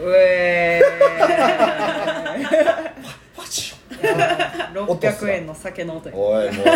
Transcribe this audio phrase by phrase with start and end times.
[0.00, 0.80] うえ
[3.36, 4.72] パチー。
[4.72, 6.16] 600円の酒の音や。
[6.16, 6.66] おいもう。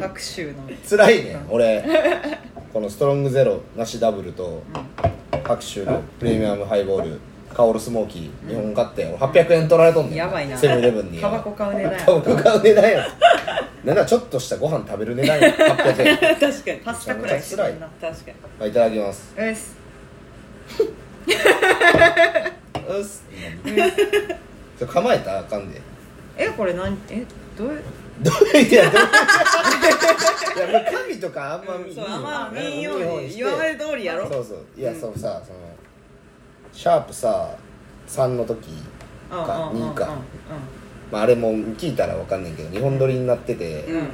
[0.00, 0.54] 各州の。
[0.88, 1.46] 辛いねん。
[1.50, 1.84] 俺。
[2.72, 4.62] このストロングゼロなしダブルと
[5.42, 7.20] 各種のプレミアムハイボール
[7.52, 10.56] カオルスモーキー日本買って俺800円取られとんねんやばいな。
[10.56, 11.18] セブンイレブンに。
[11.18, 11.98] タバコ買う値段や。
[11.98, 13.06] タバコ買う値段や。
[13.84, 15.48] なんならちょっとしたご飯食べる値段や。
[15.48, 16.16] 800円。
[16.38, 16.78] 確かに。
[16.84, 17.88] パスタくらいしてるな。
[18.00, 18.36] 確かに。
[18.58, 19.34] まあいただきます。
[19.36, 19.76] うっす
[21.26, 23.24] うっす。
[24.78, 25.80] それ構えたらあかんで。
[26.36, 26.96] えこれ何？
[27.10, 27.24] え
[27.56, 27.68] どう？
[27.68, 27.82] いう
[28.22, 28.58] どう？
[28.58, 29.02] いやどう？
[30.56, 34.58] いや神とかあんま見そうあんま見んよ見うに言われ通りやろそうそう。
[34.76, 35.58] いや、そうさその
[36.72, 37.50] シャープさ
[38.08, 38.68] 3の時
[39.30, 40.08] うんかうんうん2か
[41.12, 44.08] まああれも聞いたらわかんないけど日本撮りになってて、うん。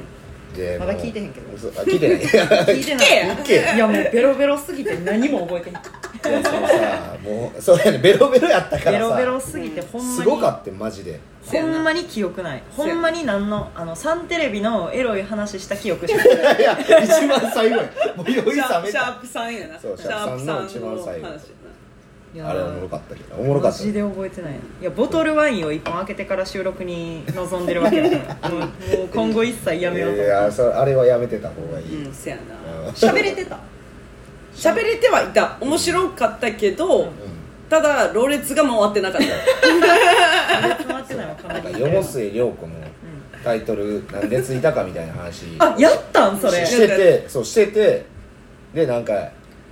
[0.55, 1.57] でまだもう聞いてへんけど。
[1.57, 2.17] そうあ聞いてない。
[2.17, 3.75] い 聞いてない。
[3.75, 5.75] いやもうベロベロすぎて何も覚えてへん
[6.23, 8.91] そのさもうそうやねベロベロやったからさ。
[8.91, 11.19] ベロベロすぎてほんますにごかってマジで。
[11.45, 12.63] ほんまに記憶ない。
[12.75, 16.59] ほんまに何のあのサンテレビのエロい話した記憶しかない。
[16.59, 17.83] いや一番最後や。
[18.15, 19.79] もう酔い冷めシャたープさんやな。
[19.79, 21.27] そうシャープさんの一番最後。
[21.27, 21.57] 話や
[22.35, 23.77] いやあれおもろかったけどおもろかった。
[23.77, 28.49] マジで覚えてないいやボトルワインを一本開けてから収録に臨んでるわけだから。
[28.51, 32.41] もうもう今後一切やめようといやそあれはやめてた方がいい、なうんせやな。
[32.81, 32.87] うん。
[32.89, 33.57] 喋れてた
[34.57, 35.57] 喋れてはいた。
[35.61, 37.11] 面白かったけど
[37.69, 39.27] ただろれつが回ってなかった。
[40.77, 42.73] 詰まってないわかなんかなり世末涼子の
[43.43, 45.45] タイトルなんでついたかみたいな話。
[45.59, 46.65] あやったんそれ。
[46.65, 48.05] ししててそうしてて
[48.73, 49.13] でなんか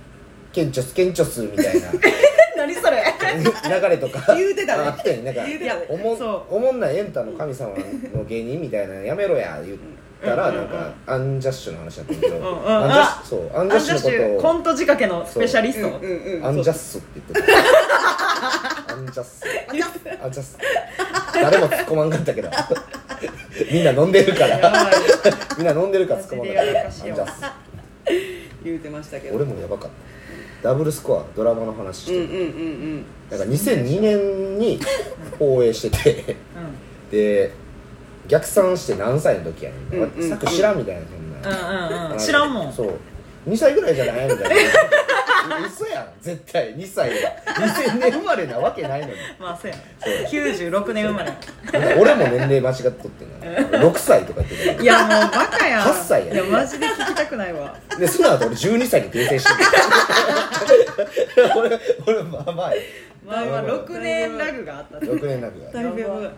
[0.52, 1.88] 「ケンチョスケンチョス」みたいな。
[2.56, 3.02] 何それ。
[3.36, 4.84] 流れとか言うてたね。
[4.84, 5.86] あってんなんか言うてたね。
[5.88, 7.70] おもそおもんないエンタの神様
[8.14, 9.78] の芸人みたいなやめろや言っ
[10.22, 12.68] たらなんかアンジャッシュの話だったけどうんうん。
[12.68, 15.90] アンジャッシュそうアンジャッシュのことをント仕掛けのスペシャリスト、う。
[15.90, 16.46] んうんうん。
[16.46, 19.42] アンジャッスって言ってたアンジャッス
[20.22, 20.58] アンジャッス
[21.34, 22.50] 誰も突っ込まんかったけど。
[23.72, 24.90] みんな飲んでるから。
[25.56, 26.86] みんな飲んでるから突っ込まんかった。
[26.86, 27.32] アンジャッス
[28.64, 29.36] 言うてましたけど。
[29.36, 29.90] 俺もやばかっ
[30.62, 30.68] た。
[30.68, 32.42] ダブルスコアドラマの話してる、うんうんうんう
[32.96, 34.80] んだから2002年に
[35.38, 36.36] 放映してて。
[37.10, 37.65] で
[38.28, 42.18] 逆算して何歳の時やねん、うんうん作知らんみたいなそんな、うんうんうん。
[42.18, 42.72] 知らんもん。
[42.72, 42.98] そう。
[43.48, 44.56] 2歳ぐらいじゃないみたいな。
[45.64, 46.08] 嘘やん。
[46.20, 46.74] 絶対。
[46.74, 47.30] 2歳は。
[47.46, 49.12] 2000年生まれなわけないのに。
[49.38, 49.76] まあそうや
[50.28, 51.32] 96年生まれ。
[51.96, 54.82] 俺も年齢間違っとってんな6歳とか言ってた。
[54.82, 55.82] いやもうバカやん。
[55.82, 57.76] 8歳やいやマジで聞きたくないわ。
[57.96, 59.50] でその後俺12歳に訂正して
[61.42, 62.72] る俺俺まあまあまあ。
[63.24, 66.30] まあ6年ラグがあった6年ラグがだいぶやばかっ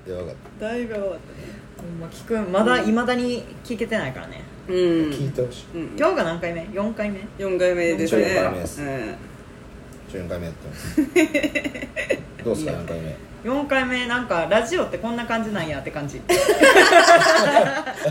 [0.59, 0.65] た。
[0.67, 1.68] だいぶやばかったね
[2.01, 2.51] ま聞くん。
[2.53, 4.43] まだいまだに聞けてないからね。
[4.69, 4.75] うん。
[5.11, 5.79] 聞いてほしい。
[5.79, 5.97] うん。
[5.99, 8.23] 今日が何回目 ?4 回目？4回目ですね。
[8.25, 8.83] 4回目です。
[8.83, 8.89] うん。
[10.11, 11.01] 14回目やってます。
[12.45, 12.73] どうすか？
[12.73, 13.17] 何回目。
[13.45, 16.21] 4回目なんかラジオってこんな感じなんやって感じ。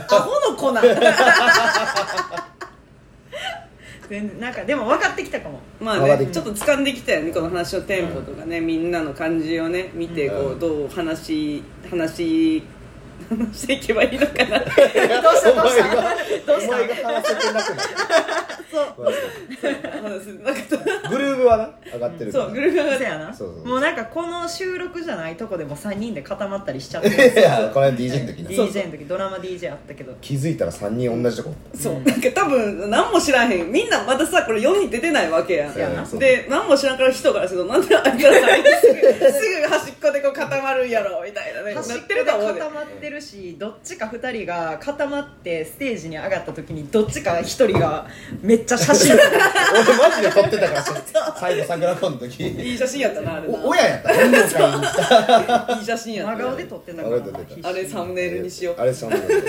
[0.09, 0.73] アホの粉
[4.09, 5.59] 全然なんかでも分かってきたかも。
[5.81, 7.31] まあねちょっと掴んできたよね。
[7.34, 10.57] この話のテンポとかね、みんなの感じをね見てこうん。
[10.57, 12.63] うどう話話
[13.29, 14.59] 話していけばいいのかな。
[14.59, 15.51] どうした？
[15.51, 15.85] どうした？
[15.85, 15.95] お前が
[16.45, 17.89] どうしたお前が話せてなくなる。
[18.72, 19.05] そう。
[19.05, 20.28] 話す。
[20.44, 23.33] なんかグルーブはな上がってるそうグループがそうやな。
[23.33, 27.09] そうそうもうなんかこの収録じゃないとこでも3人で固まったりしちゃって。
[27.09, 28.50] いやこれ DJ の時な。
[28.50, 30.13] DJ の時ドラマ DJ あったけど。
[30.22, 31.53] 気づいたら3人同じとこ。
[31.75, 31.94] そう。
[31.95, 33.72] なんか多分何も知らへん。
[33.72, 35.73] みんなまださこれ世に出てないわけやん。
[35.73, 36.05] そうやな。
[36.05, 36.19] そう。
[36.19, 38.39] で何も知らんから人からするとなんであいつらさ
[38.81, 38.94] すぐ
[39.31, 41.73] すぐ端っこでこう固まるんやろみたいなね。
[41.73, 48.06] なって端っこでると思うで固まってるしどっちか2人が固まってステージに上がった時にどっちか1人が
[48.41, 49.22] めっちゃ写真 俺
[50.09, 50.84] マジで撮ってたから
[51.40, 52.47] 最後桜子の時。
[52.47, 53.57] いい写真やったなあれな。
[53.59, 54.13] お親やった。
[54.13, 55.73] 運動会に行った。
[55.73, 56.31] いい写真やった。
[56.34, 58.75] 真顔で撮ってたか真顔で撮ってらあれサムネイルにしよう。
[58.81, 59.47] あれサムネイル。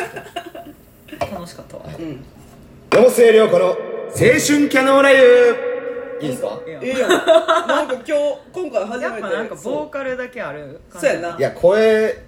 [1.20, 1.82] 楽しかったわ。
[1.98, 2.24] うん
[2.90, 3.74] どうも清涼子の青
[4.14, 5.56] 春キャノーラ湯
[6.22, 6.58] いいですか？
[6.66, 7.10] いやええやん。
[7.10, 8.14] なんか今日
[8.52, 9.04] 今回初めて。
[9.04, 11.36] やっぱなんかボーそカルだけある感そうやな。
[11.38, 12.27] いや声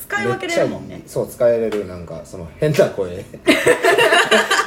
[0.00, 1.02] 使い分けれるもんね。
[1.06, 3.24] そう使えれるなんかその変な声。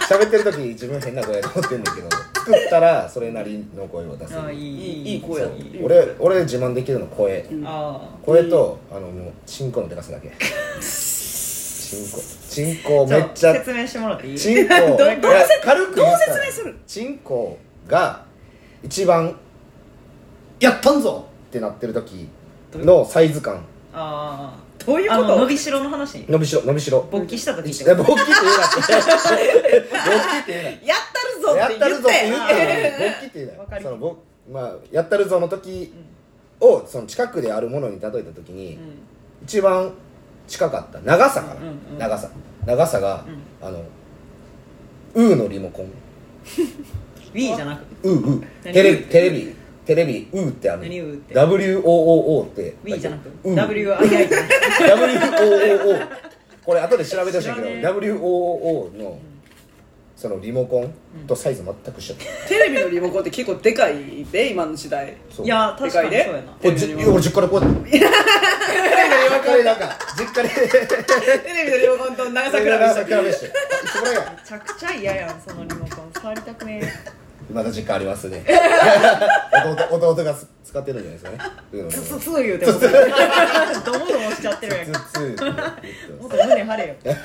[0.10, 4.54] 喋ってる時自分変な声で思ってんだけど作ったらそれなりの声を出せる。
[4.54, 5.48] いいいい声や
[5.82, 7.46] 俺俺自慢できるの声。
[7.64, 10.32] あ声とあのもうチンコのでかさだけ。
[10.82, 12.22] チンコ。
[12.50, 14.38] チンコあめっちゃ説明してもらっていい？
[14.38, 14.76] チンコ。
[14.76, 15.18] どどう
[15.64, 16.76] 軽くどう説明する？
[16.88, 17.58] チンコ
[17.88, 18.24] が
[18.84, 19.36] 一番
[20.60, 22.28] やったんぞってなってる時
[22.76, 23.56] のサイズ感。
[23.94, 25.38] ああどういうこと？
[25.40, 26.26] 伸びしろの話？
[26.28, 27.08] 伸びしろ伸びしろ。
[27.12, 28.76] 勃起した時っていや勃起って言うなって。
[28.82, 34.16] 勃起って言うなやったるぞやっってたるぞって言ったたよ勃起って言うなそのぼ
[34.52, 35.94] まあやったるぞの時
[36.60, 38.78] をその近くであるものに例えた時に、
[39.44, 39.94] 一番
[40.48, 41.98] 近かった長さかな、うんうんうん。
[41.98, 42.30] 長さ。
[42.66, 43.26] 長さが、
[43.62, 43.84] あの
[45.16, 45.88] ウーのリモコン。
[47.34, 48.46] Wii じゃなくウーウー。
[48.66, 49.56] 何テレビテレビ
[49.86, 51.34] テレビウーってある何ウーって。
[51.34, 52.76] WOOO って。
[52.84, 53.68] Wii じゃなくウー。
[53.68, 54.36] WII じゃなく
[55.44, 56.08] WOOO
[56.64, 59.20] これ後で調べてほしいけど知らね WOOO の
[60.16, 60.94] そのリモコン
[61.26, 62.16] とサイズ全く一緒。
[62.48, 65.18] テレビのリモコンって結構でかいで今の時代。
[65.32, 65.46] そう。
[65.48, 66.52] いや確かにそうやな。
[66.52, 67.90] これじ俺実家でこうやって。
[67.90, 70.50] 実家でなんか実家で。
[70.50, 73.48] テレビのリモコンと長さ比べした比べして。
[73.48, 73.52] め
[74.46, 76.12] ちゃくちゃ嫌やんそのリモコン。
[76.14, 76.84] 触りたくね
[77.50, 78.46] まだ実家ありますね。
[79.92, 81.38] 弟弟が使ってるんじゃないですかね。
[81.90, 82.72] つつつ言うても。
[82.74, 84.90] ドモドモしちゃってるやん。
[84.90, 84.98] も
[86.28, 86.96] っと胸張れよ。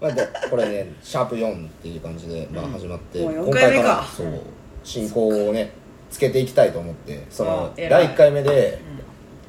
[0.00, 3.88] まあ、でこれねシャープ4っていう感じで、まあ、始まって、もう四今回目か。
[3.88, 4.40] らそう
[4.84, 5.72] 進行をね
[6.10, 8.78] つけていきたいと思ってその第1回目で、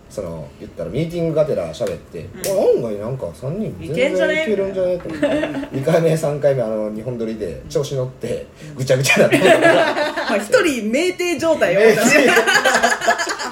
[0.10, 5.28] その言ったらミーティングがてら喋って、あ案外なんか3人全然いけるんじゃないと思って。
[5.28, 9.94] 2回目3回目あの日本撮りで調子乗ってぐちゃぐちゃになったから
[10.26, 11.82] まあ一人酩酊状態よ。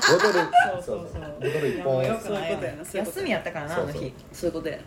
[0.10, 0.44] ボトルそう
[0.84, 1.08] そう。
[1.14, 2.04] そうボトル1本。
[2.04, 3.94] 休みやったからなあのそう。
[3.94, 4.14] そう日。
[4.34, 4.78] そういうことや。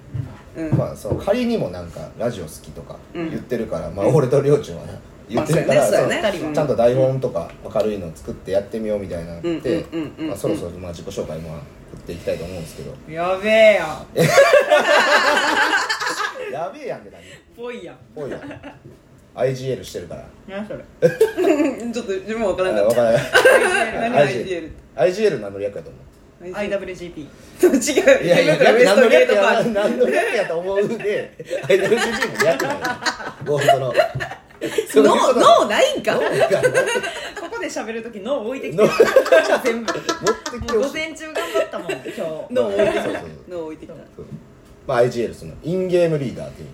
[0.57, 1.23] うんまあそう。
[1.23, 3.31] 仮にもなんかラジオ好きとかうん。
[3.31, 4.93] 言ってるから、まあ俺とりょうちんはな
[5.31, 6.05] 言ってるから、ちゃ
[6.65, 9.39] んと台本とか軽いの作ってやってみようみたいな。
[9.39, 9.85] って、
[10.19, 11.59] まあ、そろそろまあ自己紹介も
[11.93, 12.95] 振っていきたいと思うんですけど。
[13.13, 14.07] やべえやん
[16.53, 17.23] やべえやんって何？
[17.57, 17.97] ぽいやん。
[18.15, 18.41] ぽいやん。
[19.37, 20.25] IGL してるから。
[20.49, 20.81] 何それ？
[21.93, 23.19] ちょっと自分は分からなかっ分からな
[24.23, 25.53] い IGL IGL IGL 何？
[25.53, 26.03] の略やと思う。
[26.43, 27.29] IWGP 違う。
[28.25, 31.35] いやいや何の略や何の略やと思うで。
[31.69, 31.97] IWGP も
[32.45, 32.81] 略なの
[33.47, 33.95] ゴールドの
[34.93, 35.41] そノーの嘘だ。
[35.41, 36.15] ノーないんか？
[36.15, 36.21] こ
[37.51, 38.83] こで喋るとき脳置いてきて。
[38.83, 38.89] る
[39.65, 39.93] 全部。
[39.93, 42.21] 持ってきて午前中頑張ったもん今日。
[42.21, 43.03] ノー置いてきた。
[43.05, 43.95] そうそうノー置いてきた。
[43.95, 44.27] そう。
[44.87, 46.69] まあ IGL そのインゲームリーダーっていう。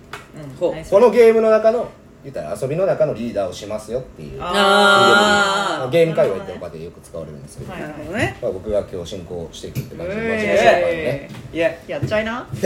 [0.91, 1.89] このゲームの中の
[2.25, 5.91] 言ったら遊びの中のリーダーをしますよっていうあー。
[5.91, 11.31] ゲーム界隈って他でよく使われるんですけど、はいなるほどねまあ、僕が今日進行していくって感じで、えね。
[11.53, 12.47] いややっちゃいな。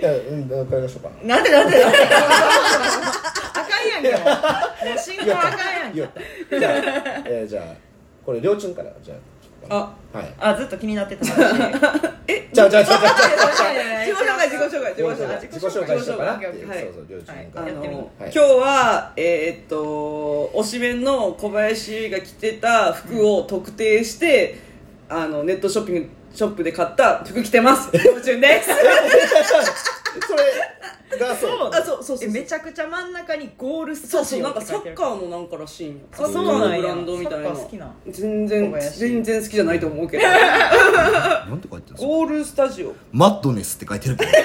[0.00, 1.98] いやうんどうからいましょうかなんでなんでなんで
[4.00, 4.30] んやんけも。
[4.30, 6.12] うもう進行あかんやんじゃあ、
[7.26, 7.64] えー、じゃあ
[8.24, 9.14] これ両チンからじゃ
[9.68, 10.34] ああはい。
[10.38, 11.36] あずっと気になってた話
[12.52, 13.00] じ ゃあじゃあじゃあじゃあ
[14.04, 14.94] 自己紹介自己紹介。
[14.94, 16.00] 自己紹介自己紹介。
[16.00, 16.34] しようかな。
[16.34, 16.78] っていう、はい。
[16.80, 17.74] そうそう両チンはいから、はい。
[17.84, 24.58] 今日はえーっと推しメンの小林が着てた服を特定して、
[25.08, 27.94] あのネットショッピングショップで買った服着てます。
[27.96, 28.70] ようちゅんです
[30.26, 31.70] それがそう。
[31.72, 36.22] あそうそうそうえめちゃくちゃ真ん中にゴールスそうそうタジオなんかサッカーーのなんからしいのブ
[36.82, 37.46] ランドみたいな。
[37.48, 38.98] サッカー好きなん全小然林。
[38.98, 40.22] 全然好きじゃないと思うけど。
[40.28, 42.06] なんて書いてるんですか？
[42.06, 42.94] ゴールスタジオ。
[43.12, 44.30] マッドネスって書いてるけど。
[44.30, 44.38] マ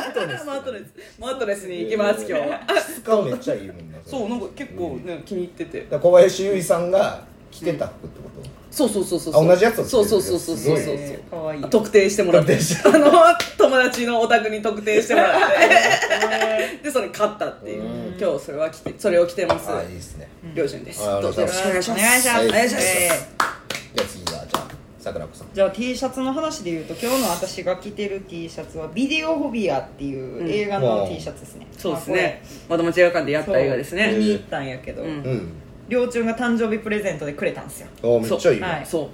[0.00, 0.84] ッドネスマットレス。
[1.18, 2.48] マットレスに行きます今日。
[2.50, 4.02] は質感めっちゃいいもんなれ。
[4.04, 5.80] そうなんか結構ね気に入ってて。
[5.82, 10.76] だから小林優衣さんが着てた服ってこと、そうそうそうそうあ同じやつを着てるそうそうそうそうそう。
[10.76, 11.64] そうえーかわいい。
[11.70, 12.56] 特定してもらって。
[12.56, 12.88] 特定して。
[12.90, 13.10] あの
[13.56, 16.78] 友達のお宅に特定してもらって。
[16.82, 17.82] でそれ買ったっていう。
[17.82, 18.16] うん。
[18.20, 19.70] 今日それは着てそれを着てます。
[19.70, 21.08] ああいいですね、両親です。
[21.08, 21.42] あどうぞ。
[21.42, 22.00] よろしくお願いします。
[22.00, 22.36] お願いします。
[22.36, 22.48] はい。
[22.48, 22.86] お願いします。
[22.86, 23.54] えー
[23.96, 25.46] じゃあ次がじゃあ桜子さん。
[25.54, 31.08] じゃあ T シャツの話で言うと今日の私が着てる T シャツはビデオフォビアっていう映画のうん。
[31.08, 32.42] T シャツですね、そうですね。
[32.68, 35.08] まだ町映画館でやった映画ですそうね見に行ったんやけど、うん。
[35.08, 35.52] うん
[35.88, 37.88] 両親が誕生日プレゼントでくれたんですよ。
[38.02, 38.86] おめっちゃいいね、はい。
[38.86, 39.08] そう。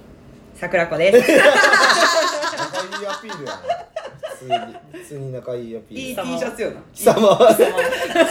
[0.55, 1.17] 桜子です。
[1.31, 3.61] 仲いいアピールやな。
[4.35, 6.81] 普通に普通に仲いいアピいいール T シャツよな。
[6.93, 7.15] 貴様。
[7.17, 7.63] 貴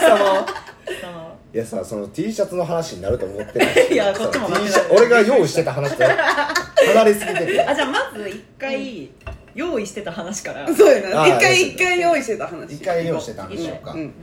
[0.01, 1.37] 様。
[1.53, 3.87] いやさその T シャツの話になると思ってない。
[3.91, 7.61] いやこっちもその待 T ってたシャ俺が用意してた話と離れすぎてて。
[7.61, 9.09] あじゃあまず一回
[9.53, 10.73] 用意してた話から。
[10.73, 11.23] そうやな。
[11.23, 12.73] あー一回一回用意してた話。
[12.73, 14.13] 一回用意してた話しようか、うん。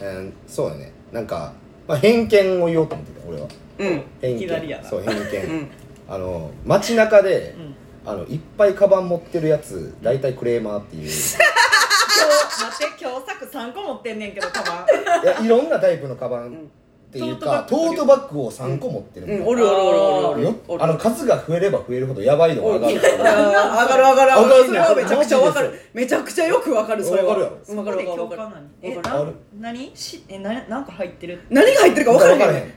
[0.00, 0.32] うん。
[0.46, 0.92] そうだね。
[1.12, 1.52] なんか、
[1.88, 3.48] まあ、偏見を言おうと思ってた俺は。
[3.78, 4.02] うん。
[4.20, 4.82] 偏いきなりやな。
[4.82, 5.70] 見そう偏見、うん。
[6.08, 7.74] あの街中で、うん。
[8.04, 11.02] あのいっぱいカバン持ってるやつ大体クレーマーっていう。
[11.02, 14.86] い 今日待って今日作3個持ってんねんけどカバ
[15.22, 15.26] ン。
[15.26, 16.70] やいろんなタイプのカバン
[17.08, 20.82] っていうか、トトーートバッグを3個持ってるみたいなうんおるおるおるおるよおる。
[20.84, 23.12] あの数が増えれば増えるほどやばいのが上がる上がる。
[23.16, 25.80] 上がる上がるそれはめちゃくちゃわかる。
[25.94, 27.28] めちゃくちゃよくわかるそれは。
[27.28, 27.46] わかる
[27.76, 29.32] わかるわかる。
[29.58, 29.90] 何？
[29.94, 31.40] しえななんか入ってる？
[31.48, 32.72] 何が入ってるか分からへん。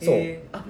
[0.00, 0.64] そう、えーあ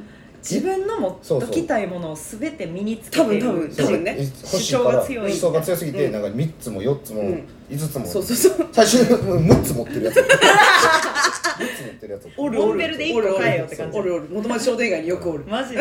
[0.47, 4.19] 自分の持っときたいものを全て身につけてる多分多分多分ね。
[4.45, 6.13] 主張が強い主張が強すぎて、うん。
[6.13, 8.69] なんか3つも4つもうん5つも、そうそうそう。
[8.71, 9.07] 最初に
[9.49, 10.17] 6つ持ってるやつ。
[10.21, 10.25] 6
[11.59, 13.99] つつ持ってるやつおるモンベルで一個買えよって感じ。
[13.99, 14.29] おるおる。
[14.31, 15.45] 元町商店街によくおる。
[15.47, 15.79] マジで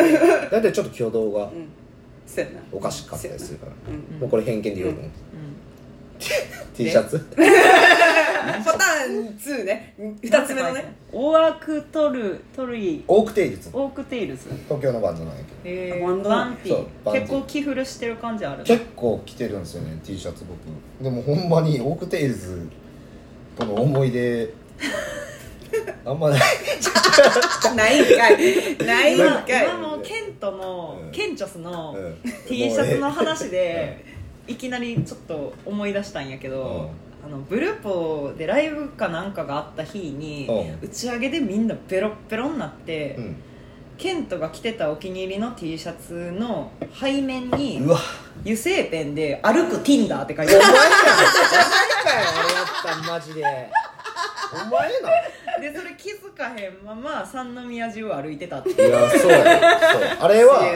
[0.52, 1.68] だってちょっと挙動がうん。
[2.26, 2.60] そうやな。
[2.72, 3.72] おかしかったりするから。
[3.88, 4.20] うん。
[4.20, 6.74] もうこれ偏見で言おうと思ってうん。
[6.74, 7.20] T シャツ？
[8.44, 9.94] パターン2ね。
[10.22, 10.84] 2つ目のね。
[11.12, 13.70] オークトルトルイオークテイルズ。
[13.72, 14.50] オークテイルズ。
[14.66, 15.58] 東京のバンドなんやけど。
[15.64, 21.04] えバンドバンテそうバンティィ結構着古してる感じある結構着てるんですよね T シャツ僕。
[21.04, 22.68] でもほんまにオークテイルズ
[23.58, 24.50] との思い出
[26.06, 26.42] あんまない。
[27.76, 28.78] ないんかい。
[28.86, 29.66] ないん今かい。
[29.66, 31.12] 今もうケントの、うん。
[31.12, 32.18] ケンチョスのうん。
[32.48, 34.06] T シャツの話で
[34.48, 36.92] いきなりちょっと思い出したんやけど、
[37.26, 40.88] あのブルーポでライブかなんかがあった日にうん。
[40.88, 43.36] 打ち上げでみんなベロッベロになって、うん。
[43.98, 48.00] ケントが着てたお気に入りの T シャツの背面にうわ。
[48.42, 50.64] 油性ペンで「歩く Tinder」って書いてある。
[50.66, 51.34] お前かよお前
[52.04, 52.30] かよ。
[52.36, 53.44] あれやったんマジで。
[54.54, 55.10] お前な
[55.62, 59.62] でそれ気づかへんまま三宮中を歩いてたっていやそうやね。
[59.62, 60.02] そう。
[60.22, 60.74] あれはその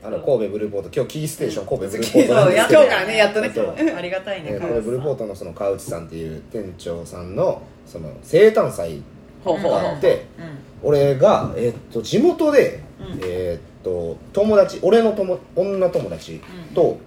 [0.00, 2.80] あの神戸ブルーポート今日キーステーション神戸ブルーポートなんですけど。
[2.80, 3.52] 今日からねやっとね。
[3.54, 3.74] そう。
[3.96, 4.82] ありがたいねえー川内さん。
[4.82, 9.02] 神戸ブルーポートのその川内さんっていう店長さんのその生誕祭
[9.44, 9.72] ほうほう。
[9.72, 10.88] ほうがあってうん。
[10.90, 13.20] 俺が、えーっと地元で、うん。
[13.24, 16.40] えーっと友達俺の友女友達
[16.74, 16.98] と、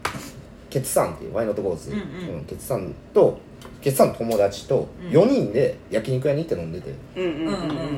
[0.70, 1.98] ケツさんっていうワイノットゴーズ、うん。
[1.98, 3.38] うんケツさんと
[3.82, 5.10] ケツさんの友達とうん。
[5.10, 6.94] 4人で焼肉屋に行って飲んでて。
[7.16, 7.96] うんうんうんうん。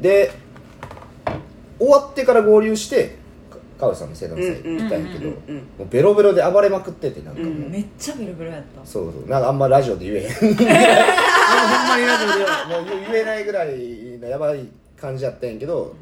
[0.00, 0.30] で
[1.78, 3.16] 終わってから合流して
[3.50, 8.86] か川内さんの生誕祭うん行ったんやけど、うんうんもうベロベロで暴れまくっててなんかもう、うんめっちゃベロベロやった。
[8.86, 10.50] そうそうなんかあんまラジオで言えへん ほん
[11.88, 13.68] まにラジオではもう言えないぐらい
[14.20, 14.66] のやばい
[15.00, 15.94] 感じやったんやけど、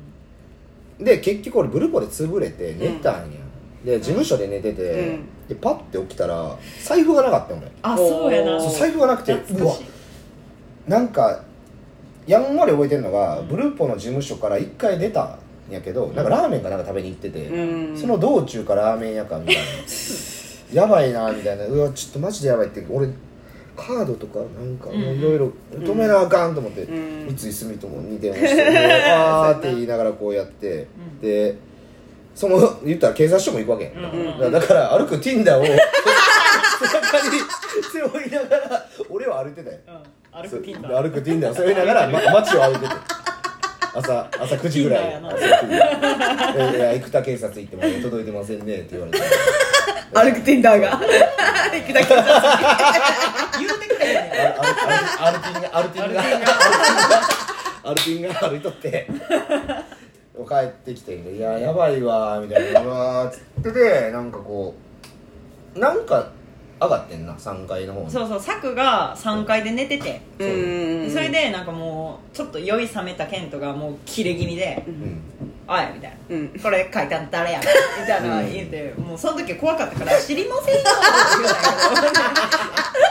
[1.00, 3.38] で結局俺ブルポで潰れて寝たんや、
[3.84, 5.26] で事務所で寝てて、うん。
[5.48, 7.70] でパッて起きたら財布がなかったん俺。
[7.82, 8.56] あそうやな。
[8.56, 9.74] う財布がなくてうわ。
[10.86, 11.42] なんか
[12.26, 15.38] やんわり覚えてるのが、ブルーポの事務所から一回出た
[15.70, 17.98] んやけどなんかラーメンかなんか食べに行ってて、うん。
[17.98, 19.62] その道中かラーメン屋かみたいな。
[20.72, 21.66] やばいなみたいな。
[21.66, 23.08] うわちょっとマジでやばいって俺
[23.76, 27.36] カードとかなんかもういろいろ止めなあかんと思って、うん。
[27.36, 28.62] 三井住友に電話して
[29.12, 30.86] あーって言いながらこうやって、
[31.16, 31.20] うん。
[31.20, 31.56] で
[32.34, 35.72] その言ったら警察署も行くわけ、うんうんだから歩く Tinder を 背
[37.00, 37.40] 中に
[37.92, 39.76] 背負いながら俺は歩いてたよ。
[39.86, 39.90] う
[40.38, 40.42] ん。
[40.42, 42.94] 歩く Tinder 歩く Tinder を背負いながら、ま、街を歩いてて
[43.94, 45.00] 朝朝9時ぐらい。
[45.00, 45.28] Tinder やな。
[45.28, 46.72] 朝9時。
[46.72, 49.20] でいや生田警察行っても届いてませんねって言われて。
[50.14, 50.90] 歩くティンダーが。
[50.90, 52.14] 行きだけ。
[52.14, 54.62] 言うてくれへんねん。
[55.24, 56.22] アルティンがアルティンが
[57.84, 59.06] アルティンが歩いとって
[60.48, 64.74] 帰ってきて「いややばいわ」みたいな「うわ」っつっててなんかこ
[65.74, 66.30] うなんか
[66.80, 68.10] 上がってんな3階の方に。
[68.10, 70.20] そうそうサクが3階で寝てて。
[70.38, 75.20] そううんそれでなんかもうちょっと酔い冷めたケントがもうキレ気味でうん
[75.68, 76.36] 「おい」みたいな。
[76.36, 76.48] うん。
[76.60, 77.66] これ書いたん誰やみ
[78.06, 80.90] たいな言って、もうその時怖かったから「知りませんよ」って
[81.30, 81.72] 言うんだけど
[82.02, 83.01] 「知ら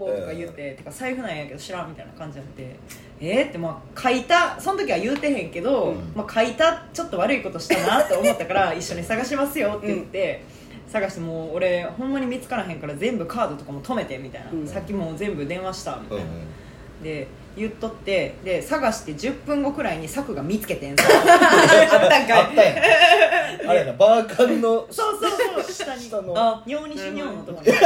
[0.00, 2.76] ないですよ」とか言って「てか財布なんやけど知らん」みたいな感じになって
[3.20, 6.12] 「えー?」ってまあ書いたその時は言うてへんけど、うん。
[6.14, 10.42] まあ、書いたちょっと悪いことしたなって思ったから 一緒に探しますよって言って、
[10.88, 14.66] 探してもう俺ほんまに見つからへんから全部カードとかも止めてみたいな、うん。
[14.66, 17.02] さっきもう全部電話したみたいな、うん。
[17.02, 21.04] で言っとってで探して10分後くらいにサクが見つけてんさ。
[21.08, 22.42] あったんかい。
[22.42, 22.74] あったや。
[23.64, 25.30] んあれやなバーカンのそうそう
[25.62, 26.02] そう下に。
[26.02, 26.34] 下の。
[26.36, 27.82] あ尿西尿のとこ に尿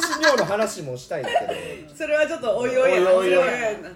[0.00, 1.52] 西尿の話もしたいんだけど。
[1.96, 3.10] それはちょっとおいおいやな。
[3.10, 3.46] おいおいおい。
[3.46, 3.90] やな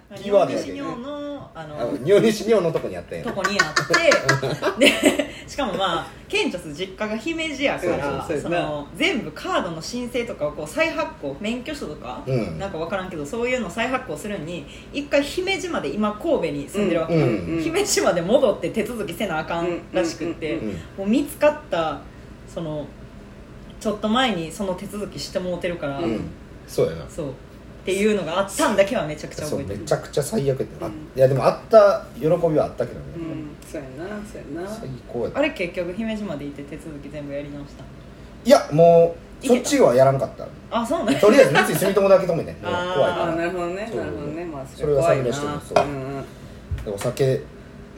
[1.64, 12.58] ああのの尿西尿のとこにあったやんとこにあって でしかもまあケンチョス実家が姫路やからその全部カードの申請とかをこう再発行免許証とか、うん。
[12.58, 17.22] なんか分からんけどそういうの再発行するのに一回姫路まで今神戸に住んでるわけ、うん
[17.56, 20.58] うん姫路まで戻って手続きせなあかんらしくって、
[20.96, 22.00] もう見つかった
[22.52, 22.86] その
[23.80, 26.20] ちょっと前にその手続きしてもうてるから、うん。
[26.66, 27.08] そうやな。
[27.08, 27.26] そう
[27.84, 29.80] っていうのがあったんだけはめちゃくちゃそう覚えてる。
[29.82, 30.94] めちゃくちゃ最悪やった、あうん。
[30.94, 34.16] いやでもあった喜びはあったけどね、うんそうやな。
[34.26, 34.68] そうやな。
[34.68, 37.84] 最高やあれ結局姫路まで行って手続き全部やり直した？
[38.46, 40.46] いやもうそっちはやらんかった。
[40.70, 42.54] あそうねとりあえず三井住友だけ止めて。
[42.64, 43.74] ああらなるほどね。
[43.94, 44.44] なるほどね。
[44.46, 45.24] まあそれは怖いな。
[45.24, 46.24] 先にしてもそううんうん。
[46.84, 47.42] でお酒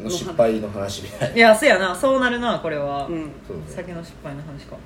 [0.03, 1.95] の失敗の話みたいいやそうやな。
[1.95, 3.31] そうなるなこれは、うん。
[3.69, 4.77] 酒の失敗の話か。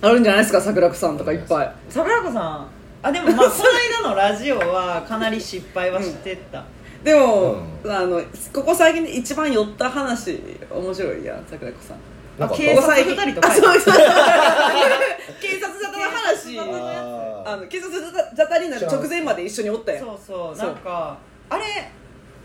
[0.00, 1.72] あるんじゃないですか桜子さんとかいっぱい。
[1.88, 2.66] 桜子さん
[3.02, 3.64] あでもまあこの
[4.04, 6.64] 間のラジオはかなり失敗はしてた、
[7.02, 7.92] でも、うん。
[7.92, 10.40] あのここ最近で一番寄った話
[10.70, 11.98] 面白いやん桜子さん。
[12.38, 13.48] なんか警察二人とか。
[13.48, 13.94] あそうそう。
[15.40, 16.58] 警察沙汰の話。
[16.60, 17.52] あー。
[17.52, 20.56] あの警察沙汰になる直前まで一緒におったよそうそう。
[20.56, 20.68] そう。
[20.68, 21.18] なんか
[21.50, 21.64] あれ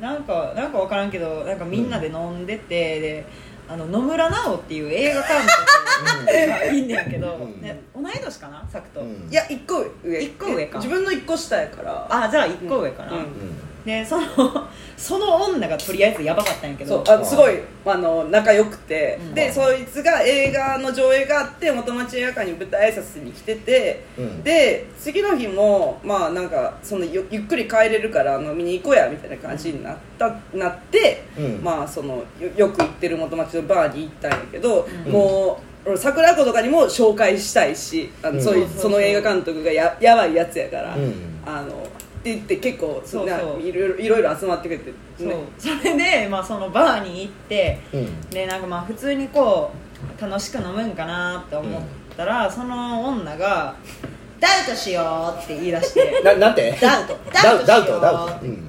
[0.02, 3.26] なんかなんか分からんけどなんかみんなで飲んでて、で
[3.70, 7.62] あの野村直っていう映画監督がいんねんけど、うん。
[7.62, 9.28] ね、同い年かなさくと、うん。
[9.30, 10.22] いや一個上。
[10.22, 10.78] 一個上か。
[10.78, 12.08] 自分の一個下やから。
[12.10, 13.18] あじゃあ1個上かな、うん。
[13.20, 14.28] うんでその
[14.98, 17.54] その女がとりあえずやばかったんやけそうどあすごい
[17.86, 19.34] あの仲良くて、うん。
[19.34, 24.44] でそいつが映画の上映があって元町映画館に舞台挨拶に来てて、うん。
[24.44, 31.64] で次の日もまあなんかそのゆゆっくり帰れるから飲みに行こうやみたいな感じになった、なって、うん。
[31.64, 35.12] まあそのよよく行ってる元町のバーに行ったんやけど、うん。
[35.14, 38.44] もう俺桜子とかにも紹介したいしあの、うん。
[38.44, 41.14] そういその映画監督がややばいやつやから、うん。
[41.46, 41.88] あの
[42.36, 43.26] って言って結構そうそう。
[43.28, 45.34] ないろいろいろいろ集まってくれて、そう。
[45.58, 48.30] それで、まあ、そのバーに行ってうん。
[48.30, 49.72] でなんかまあ普通にこ
[50.20, 51.82] う楽しく飲むんかなって思っ
[52.16, 53.76] たら、その女が
[54.40, 56.22] 「ダウトしよう」って言い出して。
[56.24, 56.78] ななんて？
[56.82, 57.18] ダウト。
[57.34, 57.66] ダウト。
[57.66, 58.64] ダウトダウトうん。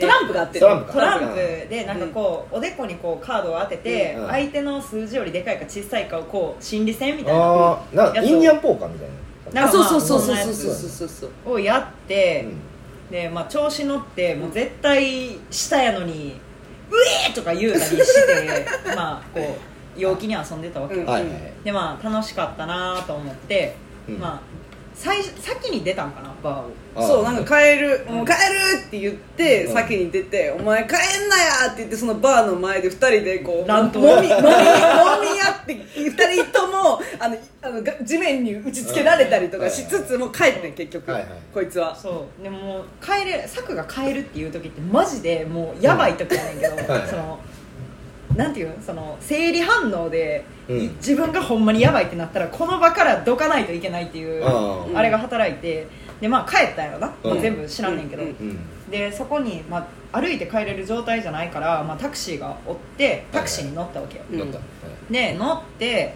[0.00, 0.92] トランプがあってトランプ。
[0.92, 1.34] トランプ
[1.68, 4.28] でなんかこう、おでこにこうカードを当てて、うん。
[4.28, 7.78] 相手の数字よりでかいか小さいかをこう心理戦みたいなあ
[8.22, 9.08] インディアンポーカーみたい
[9.52, 9.60] な。
[9.62, 10.88] なんかまあそうそうそうんなやつそうそう。
[10.88, 12.71] そうそうをやって、うん
[13.12, 16.40] でまあ、調子乗ってもう絶対下やのに
[16.90, 16.94] 「う
[17.26, 18.66] えー!」とか言うたりして
[18.96, 19.58] まあこ
[19.96, 21.30] う陽気に遊んでたわけ、うんはいはい
[21.62, 23.76] でまあ楽しかったなと思って、
[24.08, 24.18] うん。
[24.18, 24.61] まあ
[25.02, 27.02] 最先に出たんかなバーを。
[27.04, 28.36] そうなんか帰るもう帰る
[28.86, 29.74] って言ってうん。
[29.74, 33.98] 先に出て「お前帰んなや!」って言ってそのバーの前で2人でこう乱闘。
[33.98, 34.52] もみもみもみ合
[35.62, 41.10] って2人ともあのあのが地面に打ちつけられたりとかしつつもう帰ってん結局。
[41.10, 41.30] はいはい。
[41.52, 41.96] こいつは。
[41.96, 42.42] そう。
[42.42, 47.08] でも帰れ策が帰るっていう時ってマジでもうやばい時やねんけど、はい。
[47.08, 47.40] その
[48.36, 50.96] なんていうのその生理反応で、うん。
[50.96, 54.44] 自分がほんまにやばいってなったらこの場からどかないといけないっていう
[54.94, 55.86] あれが働いて
[56.20, 58.58] でまあ帰ったんやろな、まあうん全部知らんねんけど、うんうん
[58.90, 64.38] でそこに、まあ、歩いて帰れる状態じゃないから、まあ、タクシーがおってタクシーに乗ったわけよ、うん。
[64.38, 64.58] 乗った。
[65.10, 66.14] で乗って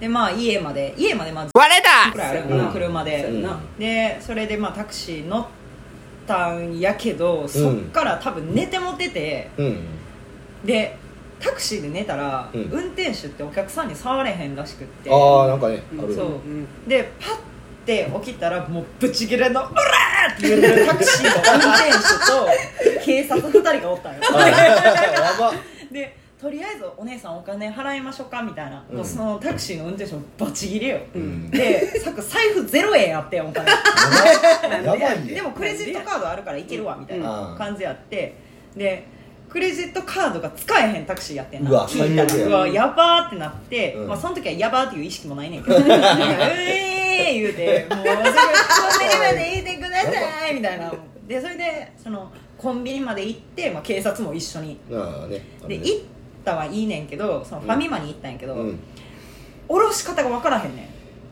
[0.00, 2.10] でまあ家まで家までまず割れた！
[2.12, 3.60] くらいあるそうやな車で、そうやな。
[3.78, 5.46] でそれでまあタクシー乗っ
[6.26, 9.78] たんやけどそっから多分寝てもてて、うん。
[10.64, 10.96] で
[11.40, 12.62] タクシーで寝たら、うん。
[12.70, 15.10] 運転手ってお客さんに触れへんらしくって。
[15.10, 16.26] ああなんかねあるそう。
[16.26, 16.88] うん。
[16.88, 17.36] でパッ
[17.84, 24.20] て起きたらもうブチギレの「うらー!」って言ってるタクシーの運転手と警察2人がおったんよ。
[24.34, 25.52] あやば。
[25.92, 28.96] でとりあえずお姉さんお金払いましょうかみたいな、うん。
[28.98, 31.50] もうそのタクシーの運転手もバチギレよ、うん。
[31.50, 33.70] でさっき財布0円やってんお金。
[33.70, 33.76] や
[34.84, 35.26] ばい。
[35.26, 35.34] ね。
[35.34, 38.36] でもクレジットカードあるからいけるわみたいなうん感じやって。
[38.76, 39.06] で
[39.56, 41.70] クレジットカードが使えへんタクシーやってんな。
[41.70, 42.26] うわや。
[42.26, 44.08] うわやばーってなって、うん。
[44.08, 45.76] まあ、その時はやばーっていう意識もないねんけど。
[45.80, 50.92] うえー言うてもうすぐ「コンビニまで行ってください」みたいな。
[51.26, 54.78] でそれでそのコンビニまで行って、まあ、警察も一緒に。
[54.92, 56.00] ああねで行っ
[56.44, 58.78] たはいいねんけどそのファミマに行ったんやけど、うん。
[59.68, 60.86] 下ろし方が分からへんねん。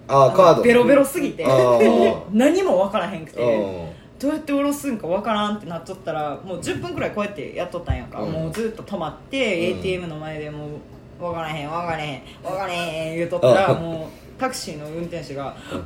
[0.09, 0.63] ああカード。
[0.63, 1.45] ベロベロすぎて。
[2.33, 3.43] 何も分からへんくて。
[3.43, 8.33] うんどうやって下ろすんか分からんってなっとったらもう10分くらいこうやってやっとったんやんか、うん。
[8.33, 9.81] もうずっと止まって、うん。
[9.81, 13.83] ATM の前でもう分からへん分からへん分からへん言うとったらうん。
[13.83, 15.79] もうタクシーの運転手が「おい!」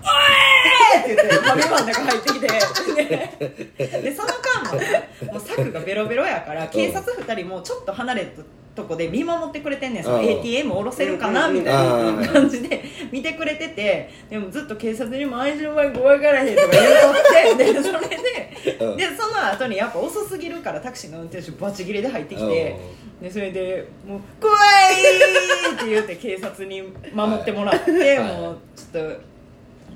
[1.15, 2.49] って言ってファミマの中入ってきて。
[3.77, 4.29] ででその
[4.65, 8.43] 間もねもう柵がベロベロやから警察2人もちょっと離れた
[8.79, 10.05] とこで見守ってくれてんねん。
[10.05, 10.25] そのうん。
[10.25, 11.55] ATM 下ろせるかなうん。
[11.57, 12.21] みたいうん。
[12.21, 18.97] な感じで 見てくれててでもずっと警察にも愛情番号分からへんとか言うとってでそれでうん。
[18.97, 22.77] でその後にやっぱ遅すぎるからタクシーの運転手バチ切れで入ってきて
[23.21, 28.19] でそれでもう「怖い!」って言って警察に守ってもらって、はい。
[28.21, 29.21] もうちょっと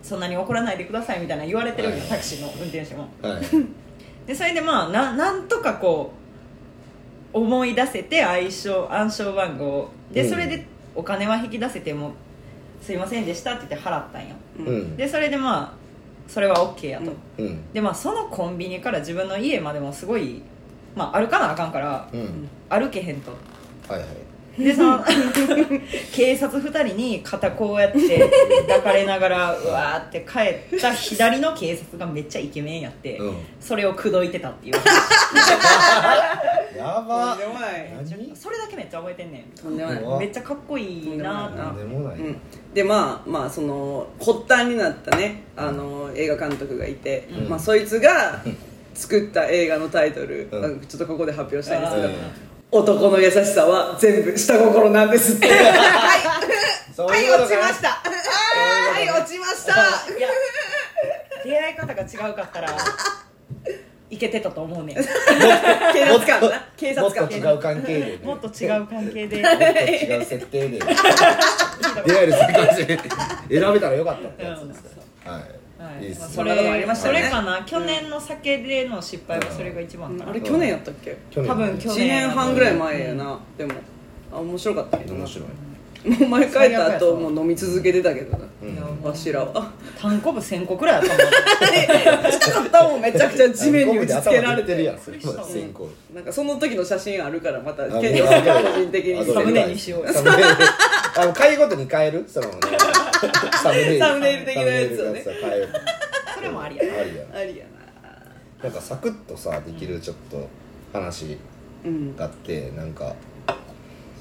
[0.02, 2.08] そんなに怒らないでくださいみたいな言われてるんよはい。
[2.08, 3.08] タクシーの運転手も。
[3.22, 3.42] はい。
[4.26, 6.21] でそれでまあななんとかこう
[7.32, 9.64] 思い出せて相性暗証番号。
[9.64, 12.12] をでうんそれでお金は引き出せても
[12.80, 14.34] すいませんでしたって言って払ったんよ。
[14.58, 14.96] うん。
[14.96, 15.72] でそれでまあ
[16.28, 17.72] それは OK やと、うん。
[17.72, 20.42] でまあそのコンビニから自分の家までもすごい
[20.94, 22.48] まあ歩かなあかんからうん。
[22.68, 23.32] 歩けへんと。
[23.88, 24.08] はいはい。
[24.58, 25.02] でその
[26.12, 28.30] 警察2人に肩こうやって
[28.68, 33.36] 抱かれながらうわーって帰った左の警察がめっちゃイケメンやって、うん。
[33.60, 34.74] それを口説いてたっていう
[36.82, 37.36] やば。
[37.36, 37.92] とんでもない。
[38.04, 38.36] 何？
[38.36, 40.02] それだけめっちゃ覚えてんねとんでもない。
[40.02, 41.58] うんめっちゃかっこいいなって。
[41.58, 42.18] なんでもない。
[42.18, 42.40] うん、
[42.74, 45.44] でまあまあその発端になったね。
[45.56, 47.48] あの映画監督がいて、うん。
[47.48, 48.42] まあ、そいつが
[48.94, 50.80] 作った映画のタイトル、うん。
[50.80, 52.08] ちょっとここで発表したいんですけど。
[52.08, 52.14] うん
[52.72, 55.46] 「男の優しさは全部下心なんです」って。
[55.46, 55.56] はい。
[55.58, 55.74] はい。
[56.94, 57.54] そういうことか。
[57.54, 57.88] 落ちました。
[57.88, 59.72] はい落ちました。
[60.16, 60.28] いや
[61.44, 62.68] 出会い方が違うかったら
[64.12, 64.96] いけてたと思うねん。
[65.00, 65.02] 警
[66.04, 66.64] 察官な。
[66.76, 67.22] 警察官。
[67.22, 68.00] もっと違う関係で。
[68.00, 69.42] ね もっと違う関係で。
[69.42, 70.78] もっと違う設定で。
[72.06, 72.98] 出会える生活で
[73.60, 74.84] 選べたらよかったってやつです
[75.24, 76.04] はい、はい。
[76.04, 76.26] いいっすね。
[76.26, 77.62] そそんなことありれましたねそれかな。
[77.64, 80.30] 去年の酒での失敗はそれが一番かな。
[80.30, 81.16] あれ去年やったっけ？
[81.30, 81.50] 去年。
[81.50, 83.40] 多分去1年半ぐらい前やな。
[83.56, 83.72] でも
[84.30, 85.20] あ面白かったけどな。
[85.20, 85.48] 面白い
[86.04, 88.38] もう前帰った後もう飲み続けてたけどな。
[88.38, 89.72] いやわしらは。
[89.98, 94.98] 単行部1000個くらいあったもん近かったもんめちゃくちゃ地面に打ちつけられてるやん。
[94.98, 99.20] それ先行なんかその時の写真あるからまた個人的に。
[99.20, 100.06] あサムネにしよう。
[100.06, 100.42] よサムネ。
[101.16, 102.24] あの回ごとに変える？
[102.28, 102.54] そのね。
[103.62, 103.98] サムネイル。
[104.00, 105.24] サムネイル的なやつをね。
[106.34, 107.00] それもありやな。
[107.00, 107.64] ありやありや
[108.62, 108.68] な。
[108.68, 110.48] んかサクッとさできるちょっと
[110.92, 111.36] 話な
[111.86, 112.16] うん。
[112.16, 113.14] があってなんか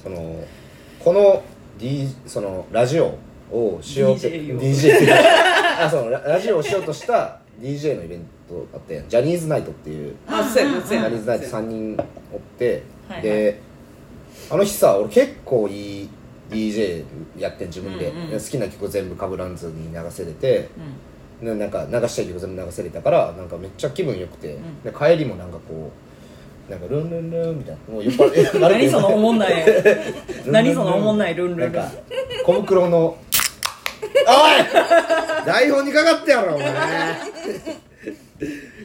[0.04, 0.44] その
[1.04, 1.44] この,、
[1.82, 3.18] D、そのラジオ
[3.52, 5.10] をしようと DJ よ DJ
[5.84, 10.16] あそうララジオをしようとした DJ のイベントあってジャニーズナイトっていう。
[10.28, 11.98] あジャニーズナイト3人
[12.32, 13.24] おって、はいはい。
[13.24, 13.62] で
[14.52, 16.10] あの日さ俺結構いい
[16.52, 17.04] DJ
[17.38, 20.70] やってん自分で、うんうん好きな曲全部かぶらんずに流せれて、
[21.42, 24.84] うでなんか流したい曲全部流せれたからなんかめっちゃ気分良くて、ん。
[24.84, 26.11] で帰りもなんかこう
[26.70, 27.94] なんかルンルンルンみたいな。
[27.94, 29.66] もう酔っ払ってん何そのおもんない。
[30.48, 31.58] 何そのおもんないルンルン。
[31.58, 31.92] ルンなんか
[32.46, 32.98] 小袋の。
[32.98, 33.18] おい！
[35.46, 36.72] 台本にかかってやろお前。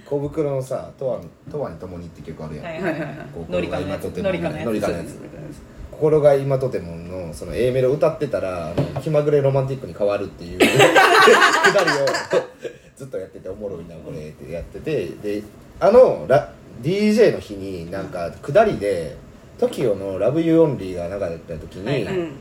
[0.05, 3.11] 小袋のさ「とわとわにともに」って曲あるやん、はいはいはいはい。
[3.35, 4.65] 心が今とてものやつ。
[4.65, 5.19] ノリカのやつ。
[5.91, 10.59] 心が今とてものその A メロ歌ってたら気まぐれロマンティックに変わるっていう。
[10.59, 12.07] くだりを
[12.97, 15.07] ずっとやってておもろいなこれってやってて。
[15.23, 15.43] で
[15.79, 19.17] あのラ DJ の日になんか下りで
[19.59, 22.19] TOKIO の「LOVEYOUONLY」が流れた時に「はいはい。
[22.19, 22.33] うん。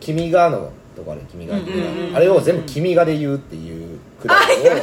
[0.00, 2.16] 君が」のとこある「君が」うんうんうんうん。
[2.16, 4.74] あれを全部「君が」で言うっていうくだりをや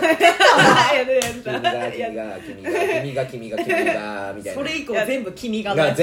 [1.04, 5.96] るや「君が君が君が君が君が君が」みたいなそれ以降全部君がが。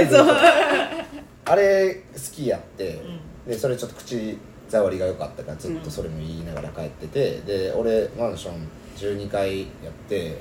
[1.51, 2.99] あれ好きやって、
[3.47, 4.37] でそれちょっと口
[4.69, 10.39] 触りが良かったからずっとそれも言いながら帰ってて、で俺マンション12階やって、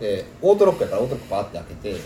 [0.00, 2.00] でオートロックやからオートロックパーって開けて、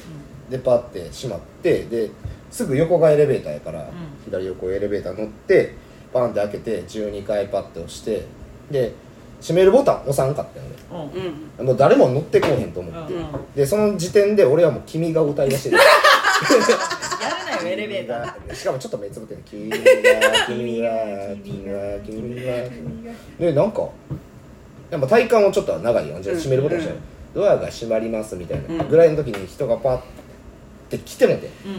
[0.50, 2.10] でパーって閉まってで
[2.50, 3.88] すぐ横がエレベーターやから、
[4.24, 5.74] 左横エレベーター乗って
[6.12, 8.24] パンって開けて12階パッて押して
[8.70, 8.92] で
[9.40, 10.66] 閉めるボタン押さんかったよ。
[10.66, 11.10] ね
[11.58, 11.66] うん。
[11.66, 13.26] もう誰も乗ってこうへんと思って、うん。
[13.54, 15.78] でその時点で俺はもう「君が」歌い出してる。
[17.20, 18.54] やるなよエレベーター。
[18.54, 19.76] しかもちょっと目つぶってる「君が
[20.46, 20.90] 君が
[21.44, 22.52] 君が君が」
[23.38, 23.88] でなんか
[24.94, 26.20] やっぱ体感はちょっと長いよ。
[26.20, 27.00] じゃあ閉めることにしたら、
[27.35, 28.85] ドアが閉まりますみたいな。
[28.85, 30.00] ぐらいの時に人がパッ
[30.88, 31.78] て来てもてうんうん。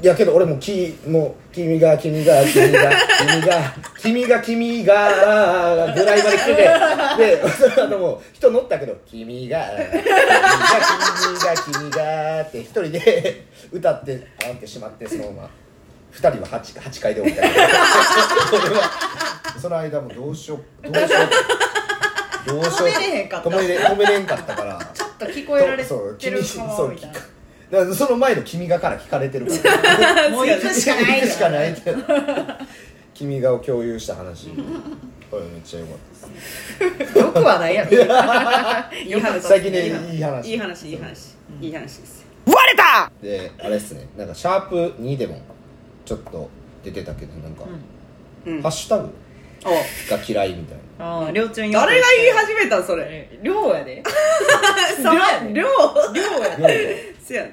[0.00, 6.62] いやけど俺もきもう君が君が君が 君が君が君がぐらいまで来てて。
[7.18, 7.42] で
[7.76, 10.10] その人乗ったけど君が君が
[11.18, 15.50] 君が君がって一人で歌ってパンってしまってそのまま。
[16.12, 17.42] 二人は 8, 8階で降りた。
[19.60, 21.28] その間もどうしようどうしよう
[22.48, 23.50] どうしよう止めれへんかった。
[23.50, 24.90] 止めれ止めれんかったから。
[24.94, 27.18] ちょっと聞こえられそうてる君そもみたいな
[27.70, 30.30] だからその前の君がから聞かれてるから。
[30.30, 31.74] もう行くしかない行くしかない。
[31.74, 32.02] けど
[33.14, 34.48] 君がを共有した話。
[35.30, 35.96] これめっちゃ良かっ
[36.88, 37.18] たです。
[37.18, 37.90] よくはないやろ。
[37.90, 39.42] いい話。
[39.42, 40.50] 最近ねいい話。
[40.50, 41.36] いい話いい話。
[41.60, 42.28] いい話ですよ。
[43.22, 44.08] であれっすね。
[44.16, 45.40] なんかシャープ2でも
[46.04, 46.48] ちょっと
[46.84, 47.64] 出てたけどなんか、
[48.46, 48.62] うん。
[48.62, 49.04] ハッシュタグ？
[49.04, 49.10] お
[49.64, 51.04] が嫌いみたいな。
[51.04, 53.04] あありょうちゃん誰が言い始めたんそれ？
[53.08, 54.02] え量やで。
[55.02, 55.12] さ
[55.52, 55.62] 量
[56.12, 56.22] 量？
[56.42, 57.14] やで。
[57.22, 57.48] せやな。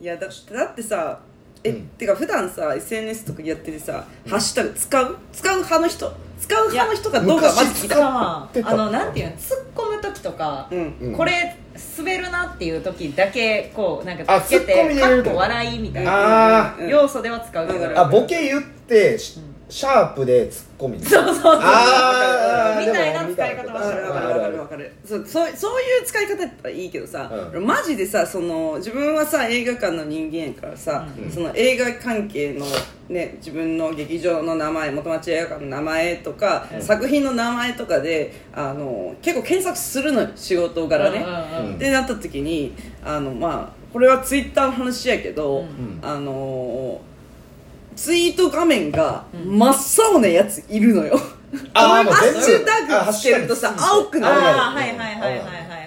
[0.00, 1.18] いやだだってさ
[1.64, 1.82] え、うん。
[1.98, 5.16] てか普段さ SNS とかやっててさ、ハッシュタグ使う？
[5.32, 6.12] 使う派の人？
[6.40, 8.06] 使う派の人かどうかまず聞い使た。
[8.06, 9.32] あのなんていうの？
[9.36, 10.96] 突っ込む時とか、うん。
[11.00, 11.16] うん。
[11.16, 11.56] これ
[11.96, 17.98] 滑るなっていう時だけこうなんあかつけてかっこ笑いみたいあな要素では使うけど、うん。
[17.98, 24.02] あボケ言ってシシャープでツッコミそうそうそうあーみたいな使い方はわかる。
[24.02, 24.58] わかるわかる。
[24.58, 27.66] わかるそうそうそういう使い方やったらいいけどさ、うん。
[27.66, 31.30] マジでさその自分はさ映画館の人間やからさ、うん。
[31.30, 32.64] その映画関係の、
[33.08, 36.82] ね、自分の劇場の名前元町映画館の名前とか、うん。
[36.82, 41.26] 作品の名前とかであの結構検索するのよ仕事柄ね、うん。
[41.26, 41.70] うん。
[41.70, 41.76] うん。
[41.76, 45.98] ってなった時にあのまあこれはツイッターの話やけど、うん。
[46.02, 47.00] あの
[47.98, 51.20] ツイート画面が真っ青なやついるのよ、
[51.74, 54.40] あ ハッシュタグつけるとさ青くなる。
[54.40, 55.40] ああはいはいはいはいはい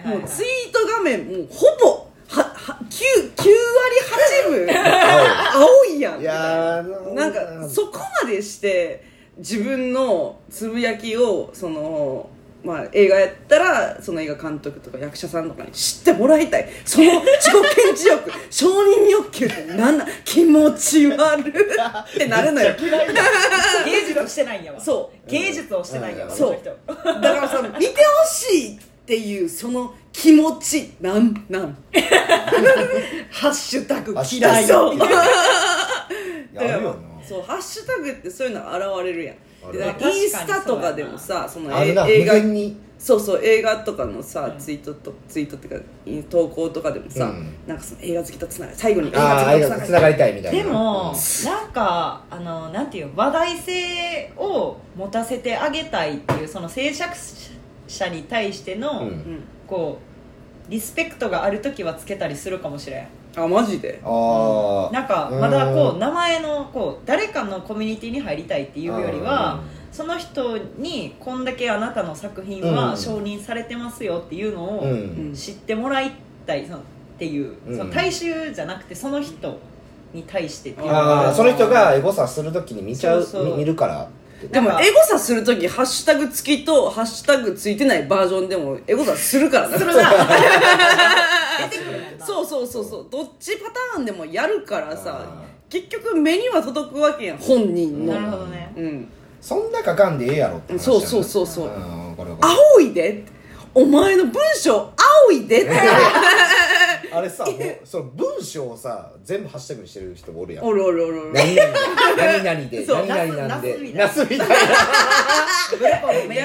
[0.03, 0.17] はい。
[0.17, 3.49] もうツイート画面もうほぼはは 9, 9
[4.49, 4.75] 割8分。
[5.55, 6.21] 青いやん。
[6.21, 7.39] いやーなんか
[7.73, 9.05] そこまでして
[9.37, 12.29] 自分のつぶやきをその
[12.63, 16.69] まあ、映画やったらその映画監督とか役者さんとかに知ってもらいたい。
[16.85, 18.31] その自己顕示欲。
[18.51, 20.07] 承認欲求って何なん？
[20.23, 21.43] 気持ち悪っ
[22.17, 22.73] てなるのよ。
[23.85, 24.79] 芸術をしてないんやわ。
[24.79, 25.29] そう。
[25.31, 26.59] 芸術をしてないんやわそう。
[27.21, 30.93] だからさ見てほしいっていうその気持ち。
[31.01, 31.75] なんなん？
[33.31, 34.65] ハッシュタグ嫌い。
[34.65, 34.99] そう。
[36.53, 39.71] やるよなそうハッシュタグってそういうの現れるやん。
[39.71, 42.77] でだからインスタとかでもさそのあるな映画に。
[42.99, 44.59] そうそう映画とかのさ、うん。
[44.59, 45.67] ツイートとツイートって
[46.05, 47.55] いうか投稿とかでもさ、うん。
[47.65, 50.01] なんかその映画好きとつながり最後に映ああ画好きとつながりつな。
[50.01, 50.63] がりたいみたいな。
[50.63, 51.13] でも
[51.45, 57.15] なんかあのなんていう話題性を持たせてあげたいっていうその制作
[57.87, 59.07] 者に対しての、うん。
[59.07, 59.43] うん。
[59.65, 59.97] こ
[60.67, 64.01] うリスペクトがある時はつけたりするかもしれんあマジで？
[64.03, 72.75] ああなんかまだこう名前のこう誰かのコミュニティに入りたいっていうよりはその人にこんだけあなたの作品うん。
[72.75, 74.85] は承認されてますよっていうのを
[75.33, 76.11] 知ってもらい
[76.45, 76.81] たいそのっ
[77.17, 77.77] ていううん。
[77.77, 79.59] その大衆じゃなくてその人
[80.13, 80.87] に対してっていう。
[80.87, 83.53] のあがあその人がエゴサするときに見ちゃうそうそう。
[83.53, 84.09] 見見るから
[84.49, 89.77] でもエゴサするときハッシュタグ付きとハッシュタグついてないバージョンでもエゴサするからな。
[89.77, 90.09] するな。
[91.69, 92.25] 出てくるもんな。
[92.25, 93.07] そうそうそうそう。
[93.11, 98.13] どっちパターンでもやるからさあ結局目には届くわけやん本人の。
[98.13, 98.73] なるほどね。
[98.75, 99.07] うん。
[99.39, 101.69] そんな書かんでええやろってそうそうそうそう。
[102.41, 103.23] 青いで
[103.73, 104.91] お前の文章
[105.25, 105.71] 青いでって
[107.13, 110.65] あれさ もうその文章をさ全部ハッシュタグにしてる人もおるやん。
[110.65, 111.33] おるおるおるおる。
[111.33, 111.77] 何々で
[112.17, 114.45] 何々で そう何々なんでナナスみたいな。
[114.45, 114.51] や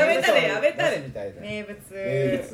[0.07, 0.98] め物たれやめたれ。
[0.98, 1.76] みたいな名物。
[1.92, 2.44] 名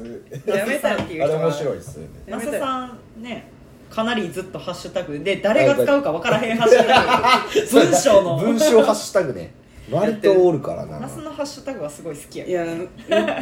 [0.45, 0.59] 物。
[0.59, 2.09] やめたっていうあれ面白いっすよね。
[2.27, 3.51] 那須さんね
[3.91, 7.47] かなりずっとハッシュタグで誰が使うか分からへんハッシュタ
[7.81, 7.87] グ。
[7.91, 8.39] 文章の。
[8.39, 9.53] 文章ハッシュタグね
[9.91, 11.01] 割とおるからな。
[11.01, 12.65] 那須のハッシュタグはすごい好きやいや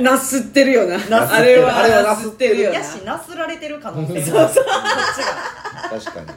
[0.00, 0.96] なすってるよな。
[1.08, 1.42] なすってる。
[1.42, 1.78] あれは。
[1.78, 2.76] あれはなすってるよな。
[2.76, 4.60] やしなすられてる可能性もあるこ
[5.96, 6.26] っち確かに。
[6.26, 6.34] が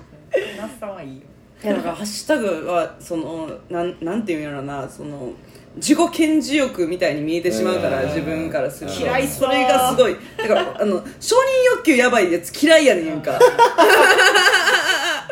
[0.58, 1.22] 那須さんはいいよ。
[1.63, 4.88] いやだからハッシュタグはそのなんなんていうんやろな。
[4.89, 5.30] その
[5.78, 8.08] 自己顕示欲みたいに見えてしまうからうん。
[8.08, 9.00] 自分からすると。
[9.00, 10.18] 嫌いそれがすごい。
[10.38, 11.39] だからあの承認
[11.78, 13.39] 欲求やばいやつ嫌いやねんか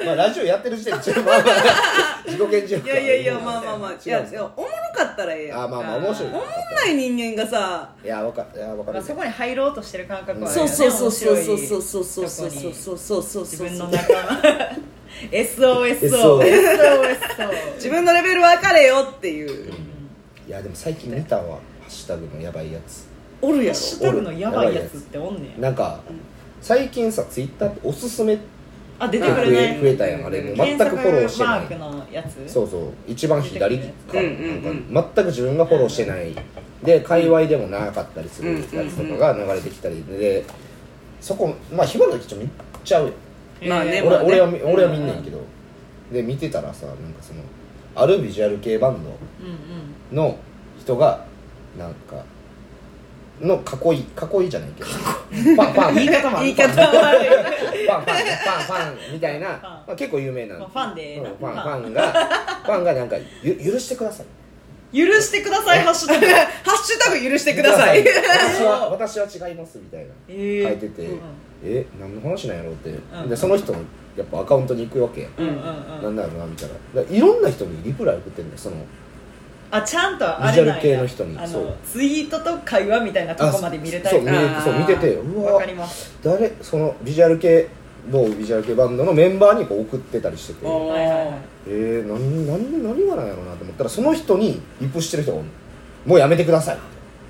[0.06, 3.92] まあラジオやってる時点でちょっとまあまあ自己顕示欲いやいやいやまあまあまあ。
[3.92, 5.64] いやいやおもろかったらええやん。
[5.64, 6.30] あまあまあ面白い。
[6.30, 6.42] おもん
[6.76, 7.90] ない人間がさ。
[8.04, 8.98] いやわかいやわかる。
[8.98, 14.22] まあ、そこに入ろうとしてる感覚はあるよねそうそうそうそうそうそうそうそうそうそうそうそう自そう分の仲間
[15.32, 19.74] SOSO SOS SOSO 自分のレベル分かれよっていう
[20.48, 23.08] いやでも最近見たわハッシュタグのやばいやつ
[23.42, 26.02] おるやろハッシュタグのやばいやつっておんねんなんか
[26.62, 28.38] 最近さツイッターっておすすめ
[29.04, 29.80] あ出てくるね。
[29.82, 30.52] 増えたやんあれも。
[30.52, 31.60] う全くフォローしてない。
[31.68, 32.52] 検索マークのやつ。
[32.54, 32.82] そうそう。
[33.08, 35.12] 一番左かなんか。
[35.16, 36.36] 全く自分がフォローしてない。
[36.84, 40.46] で界隈でもなかったりするやつとかが流れてきたりで。
[41.20, 42.52] そこまあ暇な時ちょっと見
[42.84, 43.14] ちゃうよ。
[43.68, 44.28] まあねえー俺まあね。
[44.28, 45.40] 俺は見俺は見んねんけど。
[46.12, 47.42] で見てたらさなんかその
[47.96, 50.38] あるビジュアル系バンドの
[50.80, 51.26] 人が
[51.78, 52.24] なんか
[53.42, 53.56] の
[53.92, 54.06] 囲い
[54.44, 54.90] 囲いじゃないけど。
[54.90, 56.46] ファンファン言い方もある。
[56.46, 57.20] 言い方もある。
[57.20, 71.20] ファンファンファンファンみたいな、まあ、結構有名な、まあファンでうんなファンファンがファンがなんかゆ許してください許してくださいハッシュタグハッシュタグ許してください私は私は違いますみたいなえ書いてて、うん
[71.64, 73.80] え何の話なんやろうって、うんでその人の
[74.18, 75.64] やっぱアカウントに行くわけや、うんうんうん
[76.04, 78.78] なんだろうなみたいないろんな人にリプライ送ってんだよその
[79.72, 80.76] あちゃんとあれなんや。
[80.76, 81.66] ビジュアル系の人にあそう。
[81.66, 84.16] のツイートと会話みたいなとこまで見れたり。
[84.18, 85.54] そう見れあーそう見ててうわ。
[85.54, 86.14] わかります。
[86.22, 86.52] 誰？
[86.62, 87.68] そのビジュアル系
[88.12, 90.66] 某ビジュアル系バンドのメンバーにこう送ってたりしてて。
[90.66, 91.28] おはいはいはい。
[91.68, 95.46] えー、何何何がなんやろうなと思ったらその人にリプしてる人がおん。
[95.46, 95.52] の
[96.06, 96.78] もうやめてください。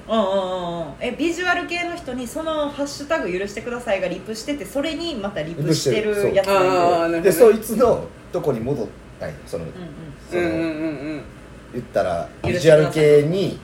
[0.09, 0.93] うんうんうんうん。
[0.99, 6.69] えビジュアル系の人にその「ハッシュタグ許してください」がリプしててそれにまたリプしてるやつあがいる。
[6.69, 7.21] ーなるほどね。
[7.21, 8.87] でそいつのとこに戻っ
[9.19, 9.75] たんよその,、うんうん。
[10.29, 10.67] そのうんうんうんう
[11.17, 11.21] ん
[11.73, 13.59] 言ったらビジュアル系に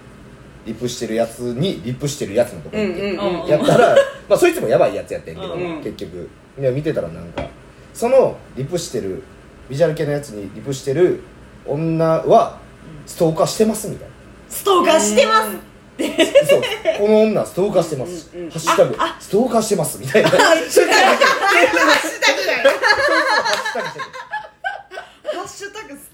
[0.66, 3.48] リプしてるやつにリプしてるやつのとこに行って、うんうんうん。
[3.48, 3.96] やったら、
[4.28, 5.84] まあ、そいつもやばいやつやってんけど、うんうん。
[5.84, 6.30] 結局。
[6.58, 7.44] で見てたらなんか。
[7.94, 9.24] そのリプしてる
[9.70, 11.22] ビジュアル系のやつにリプしてる
[11.66, 12.60] 女は
[13.06, 14.14] ストーカーしてますみたいな。
[14.50, 15.52] ストーカーしてます。
[16.48, 16.62] そう。
[17.00, 18.98] この女ストーカーしてます、うんうんハッシュタグ。
[19.20, 20.30] ストーカーしてますみたいな。
[20.30, 20.94] ハッシュタグ。
[21.00, 22.34] ハッシュタ
[23.84, 24.27] グス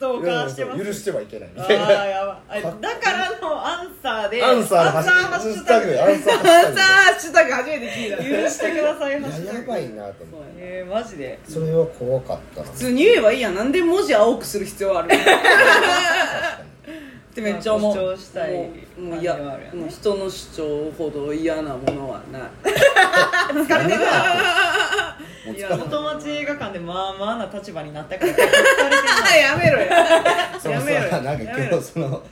[0.04, 1.50] トーカーしてます許してはいけない。
[1.56, 2.38] み あたいなーやば
[2.82, 6.02] だからのアンサーでアンサーハッシュタグ。
[6.02, 8.18] アンサーハッシュタグ初めて聞いた。
[8.18, 10.52] 許してくださいハッシいややュタグばいなと思って。
[10.58, 11.40] えー、マジで。
[11.48, 12.68] それは怖かったな。
[12.68, 13.56] 普通に言えばいいやん。
[13.56, 15.10] なんで文字青くする必要あるっ
[17.36, 17.94] てめっちゃ思う。
[17.94, 18.52] 主張したい
[18.98, 22.42] もういやもう人の主張ほど嫌なものはない。
[23.54, 23.94] 疲れて
[25.52, 28.32] いや元町映画館でまあまあな立場になったから
[29.36, 31.10] やめろやそうやめろよ。
[31.12, 32.24] そうなんか今日その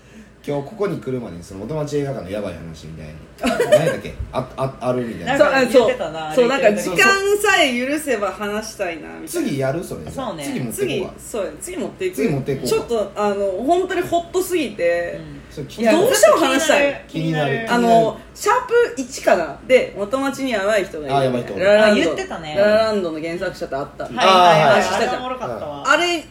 [0.43, 3.07] 今日ここに来るまでにその元町映画館のやばい話みたい
[3.47, 3.57] な。
[3.77, 4.13] 何だっけ？
[4.31, 5.37] あああるみたいな。
[5.37, 5.89] そうあそう。
[5.89, 9.27] ってたなそうなんか時間たさえ許せば話したいなみたいな。
[9.27, 10.43] 次やるそれそうね。
[10.43, 11.13] 次持って次こうわ。
[11.19, 12.15] そうや次持っていく。
[12.15, 17.05] 次持っていこうちょっとあの本当にホッとすぎて、それ聞いやどうしても話したい。
[17.07, 17.67] 気になる。
[17.69, 21.15] あのシャープ1かなで元町にやばい人がいる。
[21.17, 21.59] あやばい人。
[21.59, 22.01] ララランド。
[22.01, 22.55] あ言ってたね。
[22.57, 24.35] ララランドの原作者と会った、はいはいはい。
[24.35, 26.23] あー話したじゃんあれおもろかったわあれ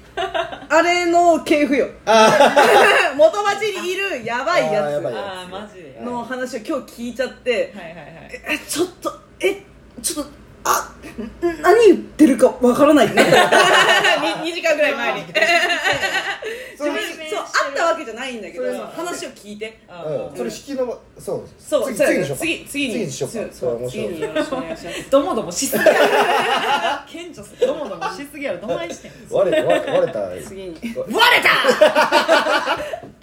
[0.68, 1.88] あれの系譜よ。
[3.16, 6.04] 元町にいるやばいやつ。
[6.04, 8.06] の話を今日聞いちゃってはいはいはい。
[8.54, 9.62] えちょっとえ
[10.02, 10.30] ちょっと
[10.64, 13.06] あん何言ってるかわからない。
[13.06, 13.56] ってなった
[14.42, 15.24] 2時間ぐらい前に
[17.90, 19.78] わけじゃないんだけど話を聞いて。
[19.88, 20.36] あうん。
[20.36, 23.10] それ引きのばそうそう次にしよう次次に。
[23.10, 23.52] しようか。
[23.52, 24.14] それ面次白い。
[24.14, 25.10] によろしくお願いします。
[25.10, 25.92] どもどもしすぎや。
[25.92, 25.98] ろ
[27.10, 28.58] 顕著すどもどもしすぎやろ。
[28.60, 29.36] どないしてんの？
[29.38, 30.48] 割れた。
[30.48, 30.76] 次に。
[30.94, 32.78] 割れた。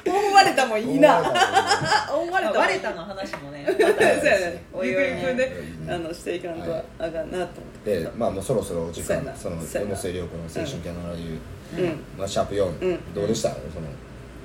[0.05, 1.15] 大割れたもいいな。
[1.17, 4.63] 割れた大割れたもいい割れたの話もね そうやね。
[4.73, 5.03] おいおい
[5.35, 5.51] ね
[5.89, 7.47] あのしていかんとはあかんなと思っ
[7.83, 7.99] て。
[7.99, 9.21] でまあもうそろそろお時間。
[9.35, 11.37] その山瀬涼子の青春キャノラ流。
[11.83, 11.99] うん。
[12.17, 13.13] まあシャープ4うん。
[13.13, 13.49] どうでした？
[13.49, 13.61] その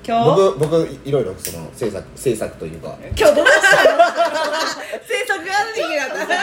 [0.05, 0.29] 今日？
[0.29, 2.97] 僕僕いろいろその制作制作というか。
[3.17, 3.99] 今日どうしたの？
[5.05, 6.33] 制作がある人間だった。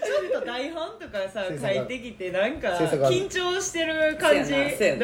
[0.00, 4.52] ちょっと台本とかさ書いてきてなんか緊張してる感じ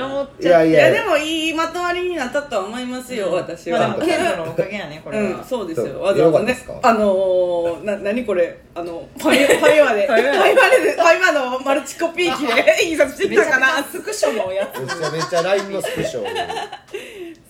[0.00, 0.90] 思っいちゃってやいや。
[0.90, 5.38] いやでもいいまとまりになったとは思いますよ、私は、まあでもケントのおかげやねこれは。
[5.38, 6.00] うん、そうですよ。
[6.00, 6.56] わざわざね。
[6.82, 8.58] あのー、な何これ？
[8.74, 13.78] あのファイファイマでファイファイママでファイマのマルチコピー機で印刷してたかな。
[13.78, 14.80] ゃスクショのやつ。
[14.80, 16.22] めちゃめちゃ LINE のスクショ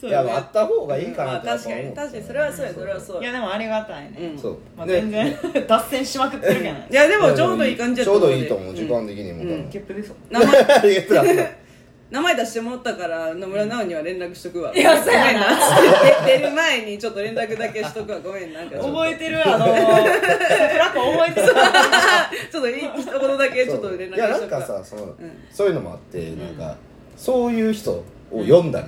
[0.02, 1.94] いやあった方がいいかなまあ、と確かに。
[1.94, 2.24] 確かに。
[2.24, 3.22] それはそうやそれはそう。
[3.22, 4.32] いやでもありがたいね。
[4.32, 4.38] うん。
[4.38, 4.58] そう。
[4.76, 4.92] まあね。
[4.92, 6.88] 全然脱線しまくってるけどね。
[6.90, 8.74] いやでもちょうどいい感じやちょうどいいでと思う。
[8.74, 9.70] 時間的にもうん。
[9.70, 11.48] ゲップでしょ名前ありがとう。
[12.08, 14.72] 名前出してもらったから野村直には連絡しとくわ。
[14.76, 15.48] いやそうやな。
[15.74, 16.20] ごめんな。
[16.22, 18.20] って出る前にちょっと連絡だけしとくわ。
[18.20, 21.48] ごめんなんか覚えてるあの桜子覚えてる
[22.52, 25.16] ちょっと一言だけちょっと連絡いやなんしとくわかさその、ん。
[25.50, 26.76] そういうのもあってなんか、
[27.16, 28.86] そういう人を呼んだり、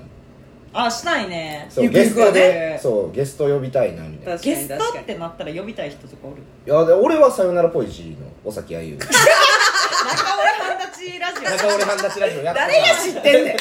[0.72, 1.66] あしたいね。
[1.70, 2.78] そうゆくゆくはゲストでね。
[2.82, 4.38] そうゲスト呼びたいなみたいな。
[4.38, 6.42] 確かにゲストってなったら呼びたい人とかおる？
[6.66, 11.42] いやで俺はさよならポイジーの尾崎あゆ中俺半立ちラジオ。
[11.44, 12.66] 中俺半立ちラジオやってた。
[12.66, 13.54] 誰が知ってんねん。
[13.54, 13.60] あの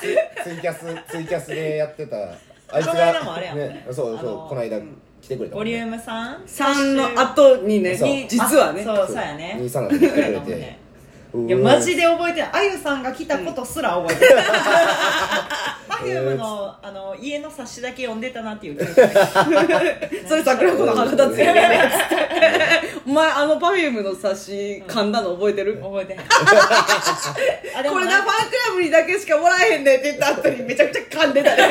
[0.00, 0.78] ツツイキャス
[1.10, 2.16] ツイキャスでやってた。
[2.72, 3.86] あいつこの間がもあれやもんね。
[3.86, 4.78] そうそうあのこの間
[5.20, 6.44] 来てくれたボリューム 3?
[6.44, 8.08] 3の後にねそう。
[8.28, 8.84] 実はね。
[8.84, 9.56] そうそうやね。
[9.58, 10.54] 兄さんが来てくれて。
[10.54, 10.78] ね
[11.32, 12.50] いやマジで覚えてない。
[12.52, 14.44] あゆさんが来たことすら覚えてない。
[15.88, 18.78] Perfume のあの家の冊子だけ読んでたなっていう。
[20.26, 21.90] それ桜子の腹立つよね。
[23.06, 26.28] お前あの Perfume の冊子噛んだの覚えてる、覚えてなこ
[27.82, 28.06] れもな。
[28.06, 31.54] なファンクラブにだけしかもらえへんねって言った後にめちゃくちゃ噛んでた。
[31.56, 31.64] ね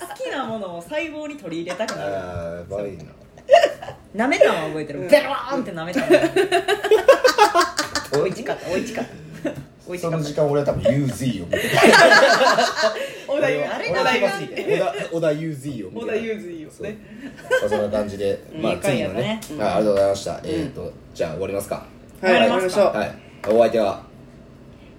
[0.00, 2.12] 好きなものを細胞に取り入れたくなる。
[2.12, 3.04] やばいな
[4.14, 5.08] 舐めたのは覚えてる。
[5.08, 6.06] ベローンって舐めたの。
[8.22, 9.10] おいしかったおいしかった。
[9.88, 10.24] おいしそかった。
[10.24, 11.80] の時間俺は多分 UZ を見てた。
[13.28, 16.06] 小田裕あれ小田小田裕小田小田 UZ を見てた。
[16.06, 16.96] 小田裕二よそうね。
[17.60, 19.22] まあそんな感じでまあい次のね。
[19.22, 19.62] やったね。
[19.62, 20.40] はいありがとうございました。
[20.44, 21.86] えっとじゃあ終わりますか。
[22.22, 22.86] はい終わりましょう。
[22.96, 23.14] はい。
[23.48, 24.05] お相手は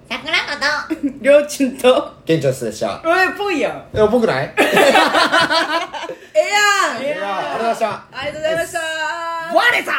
[0.08, 2.14] 桜子と りょうちんと。
[2.24, 3.02] ケンチョスでした。
[3.04, 3.84] えぽいやん。
[3.94, 4.54] え僕ない？
[4.58, 4.80] ええや
[6.98, 7.02] ん。
[7.02, 7.90] いやありがとうございました。
[7.90, 8.80] ありがとうございました。
[9.54, 9.92] 割れた